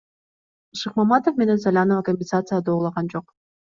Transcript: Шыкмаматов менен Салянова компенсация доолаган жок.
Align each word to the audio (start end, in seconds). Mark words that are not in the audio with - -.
Шыкмаматов 0.83 1.37
менен 1.43 1.61
Салянова 1.67 2.07
компенсация 2.09 2.61
доолаган 2.71 3.13
жок. 3.17 3.29